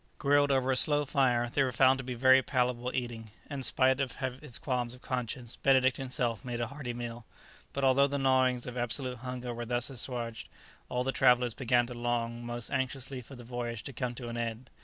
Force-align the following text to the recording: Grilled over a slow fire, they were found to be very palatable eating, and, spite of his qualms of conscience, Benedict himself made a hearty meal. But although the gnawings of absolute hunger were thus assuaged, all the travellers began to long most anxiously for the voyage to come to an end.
Grilled 0.17 0.49
over 0.49 0.71
a 0.71 0.75
slow 0.75 1.05
fire, 1.05 1.47
they 1.53 1.61
were 1.61 1.71
found 1.71 1.99
to 1.99 2.03
be 2.03 2.15
very 2.15 2.41
palatable 2.41 2.89
eating, 2.95 3.29
and, 3.51 3.63
spite 3.63 3.99
of 4.01 4.15
his 4.15 4.57
qualms 4.57 4.95
of 4.95 5.03
conscience, 5.03 5.57
Benedict 5.57 5.97
himself 5.97 6.43
made 6.43 6.59
a 6.59 6.65
hearty 6.65 6.91
meal. 6.91 7.23
But 7.71 7.83
although 7.83 8.07
the 8.07 8.17
gnawings 8.17 8.65
of 8.65 8.75
absolute 8.75 9.19
hunger 9.19 9.53
were 9.53 9.63
thus 9.65 9.91
assuaged, 9.91 10.49
all 10.89 11.03
the 11.03 11.11
travellers 11.11 11.53
began 11.53 11.85
to 11.85 11.93
long 11.93 12.43
most 12.43 12.71
anxiously 12.71 13.21
for 13.21 13.35
the 13.35 13.43
voyage 13.43 13.83
to 13.83 13.93
come 13.93 14.15
to 14.15 14.27
an 14.27 14.37
end. 14.37 14.71